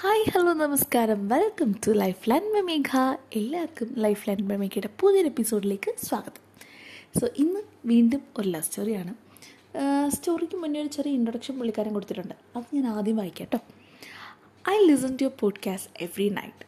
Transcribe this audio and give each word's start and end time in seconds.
Hi 0.00 0.24
hello 0.32 0.52
നമസ്കാരം. 0.62 1.20
Welcome 1.32 1.68
to 1.84 1.90
life 2.00 2.22
line 2.30 2.46
മെമേഘ 2.54 2.90
എല്ലാവർക്കും 3.38 3.88
ലൈഫ് 4.04 4.24
ലൈൻ 4.28 4.40
മെമേഘയുടെ 4.50 4.90
പുതിയൊരു 5.00 5.28
എപ്പിസോഡിലേക്ക് 5.32 5.90
സ്വാഗതം. 6.06 6.42
സോ 7.18 7.24
ഇന്ന് 7.42 7.60
വീണ്ടും 7.90 8.22
ഒരു 8.38 8.48
ലവ് 8.54 8.66
സ്റ്റോറിയാണ് 8.66 9.12
സ്റ്റോറിക്ക് 10.16 10.58
മുന്നേ 10.64 10.80
ഒരു 10.82 10.90
ചെറിയ 10.96 11.18
ഇൻട്രൊഡക്ഷൻ 11.18 11.54
പുള്ളിക്കാരൻ 11.60 11.94
കൊടുത്തിട്ടുണ്ട്. 11.96 12.34
അത് 12.56 12.66
ഞാൻ 12.76 12.86
ആദ്യം 12.96 13.16
വായിക്കാം 13.22 13.48
കേട്ടോ 13.52 13.60
I 14.64 14.76
listen 14.90 15.14
to 15.16 15.26
your 15.26 15.34
podcast 15.44 15.90
every 16.08 16.28
night 16.40 16.66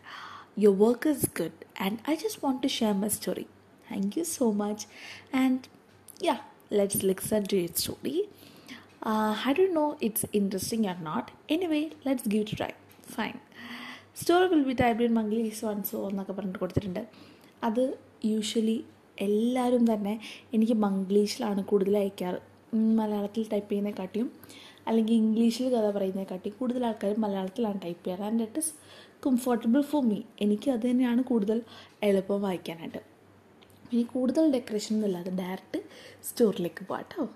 your 0.65 0.79
work 0.87 1.13
is 1.17 1.31
good 1.43 1.61
and 1.87 1.99
I 2.11 2.17
just 2.25 2.43
want 2.47 2.63
to 2.67 2.73
share 2.79 2.97
my 3.05 3.13
story 3.19 3.47
thank 3.93 4.19
you 4.21 4.27
so 4.33 4.51
much 4.65 4.87
and 5.45 5.63
yeah 6.31 6.39
let's 6.81 7.05
listen 7.13 7.53
to 7.53 7.59
your 7.63 7.73
story 7.77 8.17
I 9.49 9.59
do 9.63 9.71
know 9.81 9.89
it's 10.09 10.29
interesting 10.43 10.89
or 10.93 10.99
not 11.13 11.31
anyway 11.57 11.85
let's 12.09 12.29
give 12.35 12.47
to 12.53 12.57
try 12.63 12.73
fine 13.15 13.37
story 14.21 14.47
will 14.53 14.65
be 14.69 14.75
type 14.83 15.03
in 15.07 15.13
Manglish 15.19 15.65
one 15.67 15.81
so 15.91 15.99
എന്നൊക്കെ 16.11 16.33
പറഞ്ഞിട്ട് 16.39 16.61
കൊടുത്തിട്ടുണ്ട്. 16.63 17.03
അത് 17.69 17.85
usually 18.31 18.79
എല്ലാവരും 19.27 19.85
തന്നെ 19.93 20.15
എനിക്ക് 20.55 20.77
മംഗ്ലീഷിലാണ് 20.87 21.61
കൂടുതൽ 21.73 21.95
അയക്കാറ്. 22.03 22.41
മലയാളത്തിൽ 23.01 23.45
type 23.53 23.69
ചെയ്യുന്നതിനെക്കാട്ടിയും 23.71 24.29
അല്ലെങ്കിൽ 24.89 25.15
ഇംഗ്ലീഷിൽ 25.23 25.67
കഥ 25.75 25.87
പറയുന്നതിനെക്കാട്ടിയും 25.97 26.55
കൂടുതൽ 26.61 26.83
ആൾക്കാർ 26.89 27.13
മലയാളത്തിലാണ് 27.25 27.79
ടൈപ്പ് 27.85 28.03
ചെയ്യാറ്. 28.05 28.23
And 28.29 28.43
it 28.47 28.61
is 28.63 28.73
comfortable 29.27 29.81
for 29.91 30.03
me 30.11 30.19
എനിക്ക് 30.45 30.69
അത് 30.75 30.85
തന്നെയാണ് 30.91 31.23
കൂടുതൽ 31.31 31.59
എളുപ്പം 32.09 32.41
വായിക്കാനായിട്ട്. 32.47 33.01
ഇനി 33.93 34.03
കൂടുതൽ 34.15 34.45
ഡെക്കറേഷൻ 34.55 34.93
ഒന്നുമില്ലാതെ 34.97 35.33
ഡയറക്റ്റ് 35.43 35.79
സ്റ്റോറിലേക്ക് 36.29 36.85
പോകാം 36.93 37.29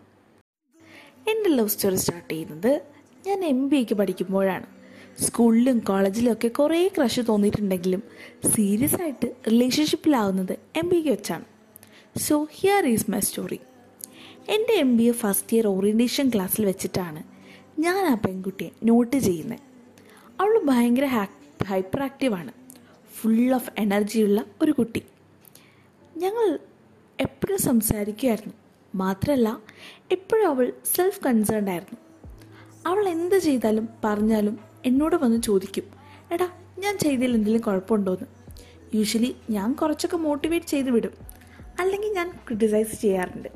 എന്റെ 1.32 1.50
ലവ് 1.56 1.72
സ്റ്റോറി 1.74 1.98
സ്റ്റാർട്ട് 2.04 2.30
ചെയ്യുന്നത് 2.34 2.72
ഞാൻ 3.26 3.40
എം 3.52 3.60
ബി 3.70 3.76
എക്ക് 3.82 3.94
പഠിക്കുമ്പോഴാണ്. 4.00 4.66
സ്കൂളിലും 5.18 5.78
കോളേജിലും 5.78 6.32
ഒക്കെ 6.32 6.48
കുറേ 6.48 6.88
ക്രഷ് 6.88 7.20
തോന്നിയിട്ടുണ്ടെങ്കിലും 7.28 8.02
സീരിയസ് 8.54 9.02
ആയിട്ട് 9.02 9.36
റിലേഷൻഷിപ്പിലാവുന്നത് 9.46 10.52
എം 10.52 10.88
ബി 10.88 10.96
കെ 10.96 11.10
വെച്ചാണ്. 11.10 11.44
So 12.18 12.48
here 12.52 12.86
is 12.86 13.10
my 13.10 13.20
story 13.20 13.60
എന്റെ 14.48 14.74
M 14.74 14.96
B 14.96 15.02
A 15.02 15.12
first 15.12 15.56
year 15.56 15.66
orientation 15.66 16.30
ക്ലാസ്സിൽ 16.34 16.64
വെച്ചിട്ടാണ് 16.64 17.22
ഞാൻ 17.78 18.06
ആ 18.12 18.14
പെൺകുട്ടിയെ 18.14 18.70
നോട്ട് 18.84 19.16
ചെയ്യുന്നത് 19.16 19.60
അവൾ 20.40 20.60
ഭയങ്കര 20.64 21.04
ഹൈപ്പർ 21.66 22.02
ആക്റ്റീവാണ് 22.02 22.52
ഫുൾ 23.10 23.54
ഓഫ് 23.54 23.70
എനർജിയുള്ള 23.78 24.44
ഒരു 24.62 24.72
കുട്ടി. 24.72 25.02
ഞങ്ങൾ 26.16 26.58
എപ്പോഴും 27.20 27.58
സംസാരിക്കുമായിരുന്നു 27.58 28.54
മാത്രമല്ല 28.94 29.58
എപ്പോഴും 30.10 30.50
അവൾ 30.50 30.72
സെൽഫ് 30.84 31.20
കൺസേൺഡ് 31.26 31.70
ആയിരുന്നു. 31.70 31.98
അവൾ 32.86 33.08
എന്ത് 33.08 33.38
ചെയ്താലും 33.38 33.88
പറഞ്ഞാലും 34.04 34.71
എന്നോട് 34.86 35.16
വന്ന് 35.16 35.42
ചോദിക്കും 35.42 35.82
എടാ 36.32 36.48
ഞാൻ 36.78 36.98
ചെയ്തതിൽ 36.98 37.34
എന്തെങ്കിലും 37.34 37.60
കുഴപ്പമുണ്ടോയെന്ന് 37.60 38.42
യൂഷ്വലി 38.96 39.36
ഞാൻ 39.50 39.72
കുറച്ചൊക്കെ 39.72 40.16
മോട്ടിവേറ്റ് 40.16 40.66
ചെയ്ത് 40.66 40.90
വിടും 40.90 41.10
അല്ലെങ്കിൽ 41.80 42.12
ഞാൻ 42.12 42.30
ക്രിട്ടിസൈസ് 42.30 43.00
ചെയ്യാറുണ്ട്. 43.00 43.48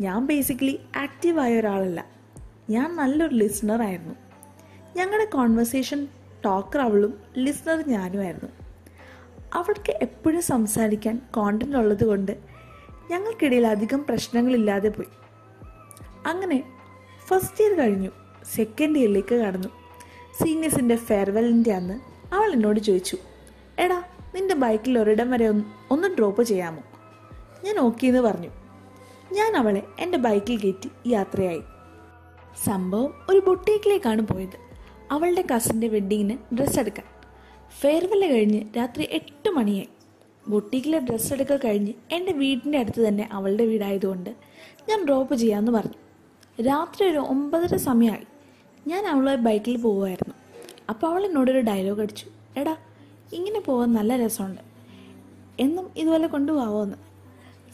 ഞാൻ 0.00 0.26
ബേസിക്കലി 0.26 0.80
ആക്റ്റീവായ 0.96 1.60
ഒരാളല്ല. 1.60 2.06
ഞാൻ 2.70 2.96
നല്ലൊരു 2.96 3.34
ലിസണർ 3.34 3.82
ആയിരുന്നു. 3.82 4.14
ഞങ്ങളുടെ 4.96 5.30
കോൺവെർസേഷൻ 5.30 6.08
ടോക്കർ 6.44 6.80
അവളും 6.80 7.18
ലിസണർ 7.36 7.88
ഞാനുമായിരുന്നു 7.88 8.50
അവൾക്ക് 9.54 9.98
എപ്പോഴും 10.02 10.42
സംസാരിക്കാൻ 10.42 11.22
കോണ്ടന്റ് 11.34 11.76
ഉള്ളത് 11.76 12.04
കൊണ്ട് 12.04 12.32
ഞങ്ങൾക്കിടയിൽ 13.10 13.66
അധികം 13.66 14.04
പ്രശ്നങ്ങളില്ലാതെ 14.04 14.88
പോയി. 14.88 15.08
അങ്ങനെ 16.26 16.62
ഫസ്റ്റ് 17.26 17.64
ഇയർ 17.64 17.78
കഴിഞ്ഞു 17.78 18.10
സെക്കൻഡ് 18.54 18.98
ഇയറിലേക്ക് 18.98 19.34
കടന്നു. 19.34 19.68
സീനിയേഴ്സിന്റെ 20.40 20.96
ഫെയർവെല്ലിന്റെ 20.96 21.72
അന്ന് 21.72 22.00
അവൾ 22.34 22.52
എന്നോട് 22.52 22.80
ചോദിച്ചു. 22.80 23.18
എടാ 23.78 24.02
നിന്റെ 24.34 24.54
ബൈക്കിൽ 24.54 24.98
ഒരിടം 24.98 25.30
വരെ 25.30 25.48
ഒന്ന് 25.90 26.08
ഡ്രോപ്പ് 26.08 26.42
ചെയ്യാമോ? 26.42 26.82
ഞാൻ 27.64 27.78
ഓക്കെ 27.78 28.06
എന്ന് 28.06 28.20
പറഞ്ഞു. 28.20 28.48
ഞാൻ 29.32 29.56
അവളെ 29.56 29.82
എന്റെ 29.98 30.18
ബൈക്കിൽ 30.18 30.58
കയറ്റി 30.58 30.90
യാത്രയായി. 31.06 31.62
സംഭവം 32.64 33.14
ഒരു 33.30 33.42
ബൊട്ടേക്കിലേക്കാണ് 33.46 34.22
പോയത്. 34.22 34.72
അവളുടെ 35.10 35.44
കസിന്റെ 35.54 35.88
വെഡ്ഡിങ്ങിന് 35.88 36.56
ഡ്രസ്സ് 36.56 36.80
എടുക്കാൻ. 36.80 37.06
ഫെയർവെൽ 37.80 38.32
കഴിഞ്ഞ് 38.32 38.64
രാത്രി 38.76 39.08
എട്ട് 39.10 39.50
മണിയായി. 39.50 39.88
ബൊട്ടീക്കിലെ 40.48 40.98
ഡ്രസ്സ് 40.98 41.32
എടുക്കൽ 41.32 41.60
കഴിഞ്ഞ് 41.64 41.92
എന്റെ 42.12 42.32
വീടിന്റെ 42.32 42.78
അടുത്ത് 42.78 43.08
തന്നെ 43.08 43.28
അവളുടെ 43.32 43.64
വീടായതുകൊണ്ട് 43.64 44.30
ഞാൻ 44.88 45.04
ഡ്രോപ്പ് 45.04 45.34
ചെയ്യാമെന്ന് 45.34 45.72
പറഞ്ഞു. 45.72 46.62
രാത്രി 46.62 47.10
ഒരു 47.10 47.18
ഒമ്പതര 47.18 47.76
സമയമായി. 47.76 48.31
ഞാൻ 48.86 49.06
അവളെ 49.06 49.36
ബൈക്കിൽ 49.36 49.76
പോവുമായിരുന്നു. 49.76 50.34
അപ്പോൾ 50.88 51.06
അവൾ 51.06 51.26
എന്നോടൊരു 51.26 51.58
ഡയലോഗ് 51.58 52.00
അടിച്ചു. 52.00 52.26
എടാ 52.56 52.76
ഇങ്ങനെ 53.32 53.60
പോകാൻ 53.60 53.92
നല്ല 53.92 54.16
രസമുണ്ട്. 54.16 54.60
എന്നും 55.60 55.90
ഇതുപോലെ 55.96 56.26
കൊണ്ടുപോകാമെന്ന് 56.26 56.96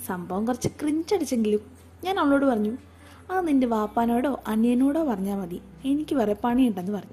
സംഭവം 0.07 0.45
കുറച്ച് 0.45 0.69
ക്രിഞ്ചടിച്ചെങ്കിലും 0.69 1.61
ഞാൻ 2.05 2.21
അവളോട് 2.21 2.45
പറഞ്ഞു 2.45 2.77
ആ 3.31 3.41
നിന്റെ 3.41 3.67
വാപ്പാനോടോ 3.67 4.41
അനിയനോടോ 4.47 5.05
പറഞ്ഞാൽ 5.05 5.37
മതി. 5.37 5.61
എനിക്ക് 5.85 6.15
വേറെ 6.15 6.37
പണിയുണ്ടെന്ന് 6.45 6.93
പറഞ്ഞു. 6.93 7.13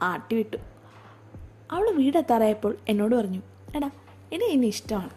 ആട്ടി 0.00 0.36
വിട്ടു. 0.36 0.56
അവൾ 1.70 1.90
വീടെത്താറായപ്പോൾ 1.90 2.76
എന്നോട് 2.88 3.14
പറഞ്ഞു 3.14 3.42
എടാ 3.76 3.90
എന്നെ 4.32 4.46
ഇനി 4.46 4.66
ഇഷ്ടമാണ്. 4.66 5.10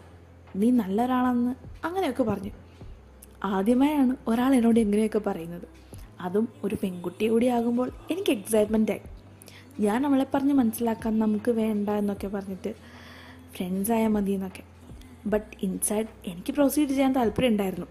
നീ 0.56 0.70
നല്ല 0.70 1.04
ഒരാളാണെന്ന് 1.04 1.54
അങ്ങനെയൊക്കെ 1.86 2.22
പറഞ്ഞു. 2.22 2.50
ആദ്യമായാണ് 3.44 4.16
ഒരാൾ 4.28 4.54
എന്നോട് 4.54 4.80
എങ്ങനെയൊക്കെ 4.80 5.18
പറയുന്നത്. 5.18 5.83
അതും 6.24 6.48
ഒരു 6.64 6.76
പെൺകുട്ടി 6.82 7.28
കൂടി 7.28 7.46
ആകുമ്പോൾ 7.46 7.90
എനിക്ക് 8.10 8.30
എക്സൈറ്റ്മെന്റായി 8.30 9.00
ഞാൻ 9.80 10.06
അവളെ 10.06 10.26
പറഞ്ഞ് 10.34 10.52
മനസ്സിലാക്കാൻ 10.52 11.18
നമുക്ക് 11.18 11.50
വേണ്ട 11.50 11.88
എന്നൊക്കെ 11.90 12.26
പറഞ്ഞിട്ട് 12.26 12.74
ഫ്രണ്ട്സായാൽ 13.56 14.08
മതി 14.08 14.32
എന്നൊക്കെ. 14.32 14.62
ബട്ട് 15.26 15.56
ഇൻസൈഡ് 15.62 16.06
എനിക്ക് 16.26 16.52
പ്രൊസീഡ് 16.52 16.88
ചെയ്യാൻ 16.88 17.12
താല്പര്യം 17.12 17.48
ഉണ്ടായിരുന്നു. 17.48 17.86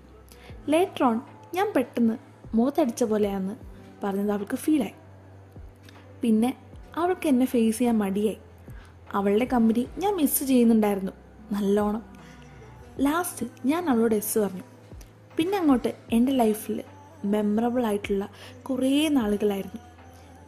ലേറ്റർ 0.70 1.04
ഓൺ 1.04 1.22
ഞാൻ 1.54 1.74
പെട്ടെന്ന് 1.76 2.16
മുഖത്തടിച്ച 2.56 3.04
പോലെയാണെന്ന് 3.04 3.56
പറഞ്ഞത് 4.04 4.32
അവൾക്ക് 4.32 4.58
ഫീലായി 4.58 4.96
പിന്നെ 6.22 6.58
അവൾക്ക് 6.96 7.28
എന്നെ 7.28 7.46
ഫേസ് 7.46 7.78
ചെയ്യാൻ 7.78 7.98
മടിയായി. 7.98 8.38
അവളുടെ 9.14 9.46
കമ്പനി 9.46 9.88
ഞാൻ 9.98 10.16
മിസ് 10.16 10.44
ചെയ്യുന്നുണ്ടായിരുന്നു 10.44 11.12
നല്ലോണം. 11.52 12.04
ലാസ്റ്റ് 13.00 13.46
ഞാൻ 13.66 13.90
അവളോട് 13.90 14.16
എസ് 14.16 14.40
പറഞ്ഞു. 14.40 14.64
പിന്നെ 15.38 15.58
അങ്ങോട്ട് 15.58 15.94
എന്റെ 16.12 16.32
ലൈഫിൽ 16.32 16.84
മെമ്മറബിൾ 17.24 17.86
ആയിട്ടുള്ള 17.86 18.30
കുറേ 18.64 19.08
നാളുകളായിരുന്നു. 19.08 19.82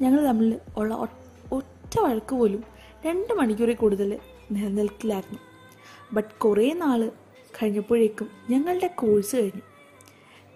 ഞങ്ങൾ 0.01 0.25
തമ്മിൽ 0.25 0.59
ഉള്ള 0.77 1.07
ഒറ്റ 1.51 1.99
വഴക്ക് 2.01 2.35
പോലും 2.35 2.63
രണ്ട് 3.05 3.33
മണിക്കൂറിൽ 3.33 3.75
കൂടുതൽ 3.75 4.19
നിലനിൽക്കില്ലായിരുന്നു. 4.51 5.39
ബട്ട് 6.13 6.35
കുറേ 6.39 6.73
നാൾ 6.73 7.11
കഴിഞ്ഞപ്പോഴേക്കും 7.63 8.29
ഞങ്ങളുടെ 8.49 8.87
കോഴ്സ് 8.87 9.35
കഴിഞ്ഞു. 9.35 9.61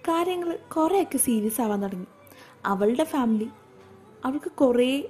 കാര്യങ്ങൾ 0.07 0.59
കുറേയൊക്കെ 0.77 1.17
സീരിയസ് 1.17 1.61
ആവാൻ 1.61 1.83
തുടങ്ങി. 1.83 2.05
അവളുടെ 2.65 3.03
ഫാമിലി 3.03 3.49
അവൾക്ക് 4.25 4.51
കുറേ 4.51 5.09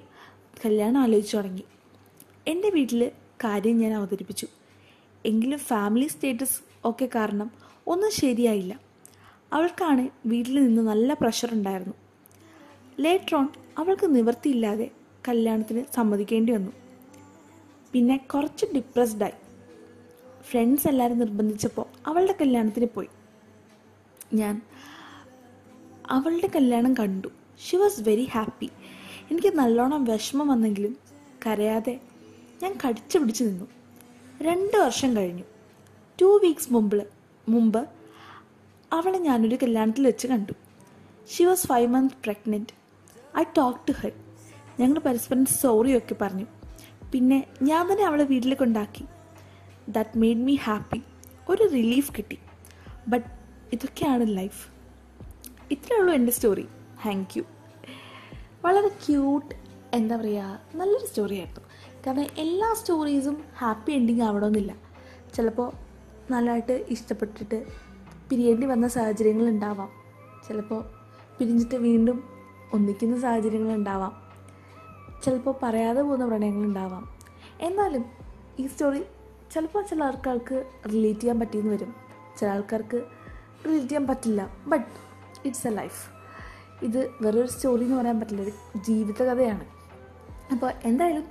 കല്യാണം 0.66 1.02
ആലോചിച്ചു 1.02 1.38
തുടങ്ങി. 1.38 1.64
എന്റെ 2.48 2.69
വീട്ടിൽ 2.69 3.12
കാര്യം 3.44 3.80
ഞാൻ 3.80 3.94
അവതരിപ്പിച്ചു. 3.94 4.48
എങ്കിലും 5.25 5.59
ഫാമിലി 5.59 6.08
സ്റ്റേറ്റസ് 6.08 6.62
ഒക്കെ 6.86 7.09
കാരണം 7.16 7.52
ഒന്നും 7.88 8.12
ശരിയായില്ല. 8.12 8.88
അവൾക്കാണ് 9.54 10.10
വീട്ടിൽ 10.26 10.64
നിന്ന് 10.64 10.82
നല്ല 10.82 11.14
പ്രഷർ 11.14 11.54
ഉണ്ടായിരുന്നു. 11.54 11.94
ഓൺ 13.34 13.48
അവൾക്ക് 13.78 14.16
നിവൃത്തിയില്ലാതെ 14.16 14.92
കല്യാണത്തിന് 15.28 15.84
സമ്മതിക്കേണ്ടി 15.96 16.52
വന്നു. 16.54 16.72
പിന്നെ 17.94 18.18
കുറച്ച് 18.18 18.66
ഡിപ്രസ്ഡായി 18.76 19.38
ഫ്രണ്ട്സ് 20.42 20.88
എല്ലാവരും 20.88 21.20
നിർബന്ധിച്ചപ്പോൾ 21.20 21.86
അവളുടെ 22.08 22.36
കല്യാണത്തിന് 22.42 22.88
പോയി. 22.96 23.08
ഞാൻ 24.34 24.62
അവളുടെ 26.10 26.48
കല്യാണം 26.48 26.94
കണ്ടു. 26.94 27.28
ഷി 27.60 27.78
വാസ് 27.78 28.02
വെരി 28.02 28.24
ഹാപ്പി 28.24 28.70
എനിക്ക് 29.31 29.58
നല്ലോണം 29.58 30.04
വിഷമം 30.04 30.48
വന്നെങ്കിലും 30.48 30.98
കരയാതെ 31.46 32.00
ഞാൻ 32.63 32.78
കടിച്ചു 32.86 33.18
പിടിച്ച് 33.18 33.44
നിന്നു. 33.44 33.68
രണ്ട് 34.42 34.78
വർഷം 34.78 35.16
കഴിഞ്ഞു. 35.16 35.44
ടു 36.22 36.40
വീക്സ് 36.44 36.74
മുമ്പ് 36.74 37.07
മുമ്പ് 37.50 37.99
അവളെ 38.91 39.18
ഞാനൊരു 39.18 39.57
കല്യാണത്തിൽ 39.63 40.03
വെച്ച് 40.07 40.27
കണ്ടു. 40.27 40.53
She 41.31 41.44
was 41.44 41.68
five 41.68 41.88
month 41.88 42.13
pregnant 42.25 42.74
I 43.39 43.44
talk 43.57 43.80
to 43.88 43.91
her 43.91 44.13
ഞങ്ങൾ 44.80 45.00
പരസ്പരം 45.00 45.45
സോറിയൊക്കെ 45.45 46.15
പറഞ്ഞു. 46.21 46.45
പിന്നെ 47.13 47.47
ഞാൻ 47.62 47.91
തന്നെ 47.91 48.06
അവളെ 48.06 48.24
വീട്ടിൽ 48.24 48.53
കൊണ്ടാക്കി 48.53 49.06
ദാറ്റ് 49.89 50.18
മെയ്ഡ് 50.18 50.39
മീ 50.39 50.56
ഹാപ്പി 50.56 51.00
ഒരു 51.50 51.63
റിലീഫ് 51.63 52.12
കിട്ടി. 52.18 52.38
ബട്ട് 53.07 53.25
ഇതൊക്കെയാണ് 53.74 54.38
ലൈഫ് 54.38 54.62
ഇത്രയേ 55.71 56.00
ഉള്ളൂ 56.00 56.13
എന്റെ 56.13 56.31
സ്റ്റോറി 56.31 56.68
താങ്ക് 57.06 57.38
യു 57.38 57.44
വളരെ 58.65 58.88
ക്യൂട്ട് 58.88 59.56
എന്താ 59.94 60.15
പറയുക 60.18 60.77
നല്ലൊരു 60.77 61.06
സ്റ്റോറി 61.06 61.35
ആയിരുന്നു. 61.35 61.63
കാരണം 62.07 62.27
എല്ലാ 62.38 62.74
സ്റ്റോറീസും 62.74 63.44
ഹാപ്പി 63.57 63.92
എൻഡിങ് 63.92 64.21
ആവണമെന്നില്ല. 64.21 64.71
ചിലപ്പോൾ 65.35 65.69
നല്ലതായിട്ട് 66.31 66.85
ഇഷ്ടപ്പെട്ടിട്ട് 66.89 67.88
പിരിയേണ്ടി 68.30 68.68
വന്ന 68.68 68.88
സാഹചര്യങ്ങൾ 68.88 69.50
ഉണ്ടാവാം 69.50 69.90
ചിലപ്പോൾ 70.48 70.84
പിരിഞ്ഞിട്ട് 71.40 71.76
വീണ്ടും 71.76 72.24
ഒന്നിക്കുന്ന 72.74 73.20
സാഹചര്യങ്ങൾ 73.20 73.74
ഉണ്ടാവാം 73.74 74.30
ചിലപ്പോൾ 75.24 75.56
പറയാതെ 75.64 76.02
പോകുന്ന 76.02 76.26
പ്രണയങ്ങൾ 76.26 76.66
ഉണ്ടാവാം 76.66 77.18
എന്നാലും 77.62 78.06
ഈ 78.60 78.68
സ്റ്റോറി 78.68 79.04
ചിലപ്പോൾ 79.54 79.84
ചില 79.84 80.04
ആൾക്കാർക്ക് 80.04 80.66
റിലേറ്റ് 80.94 81.20
ചെയ്യാൻ 81.20 81.40
പറ്റിയെന്ന് 81.40 81.74
വരും. 81.74 81.96
ചില 82.40 82.48
ആൾക്കാർക്ക് 82.48 83.04
റിലേറ്റ് 83.66 83.86
ചെയ്യാൻ 83.86 84.08
പറ്റില്ല. 84.08 84.58
ബട്ട് 84.68 84.86
ഇറ്റ്സ് 85.46 85.68
എ 85.68 85.72
ലൈഫ് 85.72 86.10
ഇത് 86.86 87.10
വെറൊരു 87.22 87.48
സ്റ്റോറി 87.48 87.84
എന്ന് 87.84 87.96
പറയാൻ 87.96 88.20
പറ്റില്ല. 88.20 88.42
ഒരു 88.42 88.54
ജീവിതകഥയാണ് 88.88 89.66
അപ്പോൾ 90.52 90.74
എന്തായാലും 90.84 91.24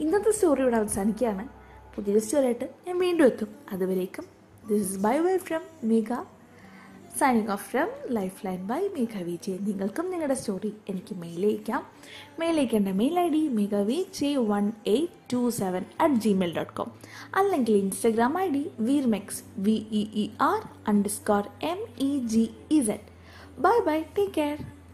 ഇന്നത്തെ 0.00 0.30
സ്റ്റോറി 0.30 0.62
ഇവിടെ 0.62 0.76
അവസാനിക്കുകയാണ്. 0.76 1.48
പുതിയ 1.94 2.18
സ്റ്റോറിയായിട്ട് 2.18 2.64
ഞാൻ 2.86 2.98
വീണ്ടും 2.98 3.24
എത്തും. 3.24 3.48
അതുവരേക്കും 3.72 4.24
this 4.68 4.92
is 4.92 4.98
bye 4.98 5.18
bye 5.20 5.36
from 5.36 5.60
Megha 5.84 6.12
signing 7.18 7.48
off 7.48 7.64
from 7.70 7.88
life 8.10 8.46
line 8.46 8.66
by 8.66 8.80
Megha 8.88 9.22
Vijay 9.22 9.58
നിങ്ങൾക്കും 9.58 10.10
നിങ്ങളുടെ 10.10 10.34
സ്റ്റോറി 10.34 10.72
എനിക്ക് 10.88 11.14
മെയിൽ 11.14 11.44
അയക്കാം. 11.46 11.82
Mail 12.38 13.18
I 13.18 13.28
D 13.28 13.48
Megha 13.48 13.82
V 13.82 14.06
J 14.20 14.36
one 14.44 14.72
eight 14.86 15.12
two 15.32 15.50
seven 15.50 15.84
at 16.00 16.14
Gmail 16.14 16.54
dot 16.54 16.72
com 16.72 16.90
അല്ലെങ്കിൽ 17.34 17.76
Instagram 17.76 18.38
I 18.38 18.48
D 18.48 18.70
വീർമെക്സ് 18.80 19.42
V 19.58 19.76
E 19.92 20.30
R 20.40 20.60
underscore 20.88 21.44
M 21.70 21.78
E 22.00 22.18
G 22.26 22.44
E 22.70 22.80
Z 22.82 23.08
bye 23.58 23.78
bye 23.80 24.04
take 24.16 24.34
care 24.36 24.58